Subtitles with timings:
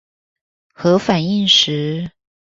[0.73, 2.09] 核反應時